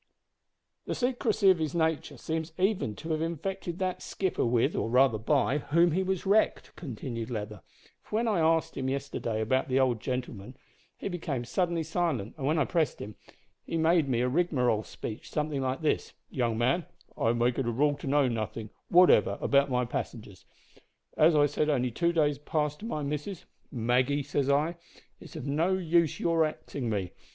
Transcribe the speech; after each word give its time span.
"The 0.87 0.95
secrecy 0.95 1.51
of 1.51 1.59
his 1.59 1.75
nature 1.75 2.17
seems 2.17 2.53
even 2.57 2.95
to 2.95 3.11
have 3.11 3.21
infected 3.21 3.77
that 3.77 4.01
skipper 4.01 4.43
with 4.43 4.75
or 4.75 4.89
rather 4.89 5.19
by 5.19 5.59
whom 5.59 5.91
he 5.91 6.01
was 6.01 6.25
wrecked," 6.25 6.75
continued 6.75 7.29
Leather, 7.29 7.61
"for 8.01 8.15
when 8.15 8.27
I 8.27 8.39
asked 8.39 8.75
him 8.75 8.89
yesterday 8.89 9.41
about 9.41 9.67
the 9.67 9.79
old 9.79 9.99
gentleman, 10.01 10.57
he 10.97 11.07
became 11.07 11.45
suddenly 11.45 11.83
silent, 11.83 12.33
and 12.35 12.47
when 12.47 12.57
I 12.57 12.65
pressed 12.65 12.99
him, 12.99 13.13
he 13.63 13.77
made 13.77 14.09
me 14.09 14.21
a 14.21 14.27
rigmarole 14.27 14.81
speech 14.81 15.29
something 15.29 15.61
like 15.61 15.81
this: 15.81 16.13
`Young 16.33 16.57
man, 16.57 16.87
I 17.15 17.33
make 17.33 17.59
it 17.59 17.67
a 17.67 17.71
rule 17.71 17.93
to 17.97 18.07
know 18.07 18.27
nothin' 18.27 18.71
whatever 18.89 19.37
about 19.39 19.69
my 19.69 19.85
passengers. 19.85 20.45
As 21.15 21.35
I 21.35 21.45
said 21.45 21.69
only 21.69 21.91
two 21.91 22.11
days 22.11 22.39
past 22.39 22.79
to 22.79 22.85
my 22.87 23.03
missus: 23.03 23.45
"Maggie," 23.71 24.23
says 24.23 24.49
I, 24.49 24.77
"it's 25.19 25.35
of 25.35 25.45
no 25.45 25.73
use 25.73 26.19
your 26.19 26.43
axin' 26.43 26.89
me. 26.89 27.11